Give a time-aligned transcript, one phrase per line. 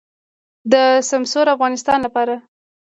[0.71, 0.73] د
[1.09, 2.35] سمسور افغانستان لپاره.